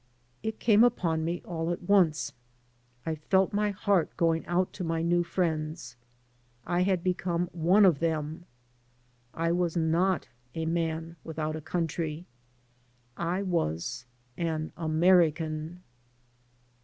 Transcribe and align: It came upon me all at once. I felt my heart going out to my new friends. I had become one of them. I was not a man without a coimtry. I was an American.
It 0.41 0.57
came 0.59 0.83
upon 0.83 1.23
me 1.23 1.43
all 1.45 1.69
at 1.71 1.83
once. 1.83 2.33
I 3.05 3.13
felt 3.13 3.53
my 3.53 3.69
heart 3.69 4.17
going 4.17 4.43
out 4.47 4.73
to 4.73 4.83
my 4.83 5.03
new 5.03 5.21
friends. 5.23 5.95
I 6.65 6.81
had 6.81 7.03
become 7.03 7.51
one 7.53 7.85
of 7.85 7.99
them. 7.99 8.45
I 9.35 9.51
was 9.51 9.77
not 9.77 10.27
a 10.55 10.65
man 10.65 11.17
without 11.23 11.55
a 11.55 11.61
coimtry. 11.61 12.25
I 13.15 13.43
was 13.43 14.07
an 14.37 14.71
American. 14.75 15.83